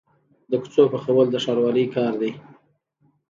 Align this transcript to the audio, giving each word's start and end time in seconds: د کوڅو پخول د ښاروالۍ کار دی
د 0.49 0.51
کوڅو 0.61 0.83
پخول 0.93 1.27
د 1.31 1.35
ښاروالۍ 1.43 1.85
کار 1.95 2.13
دی 2.21 2.31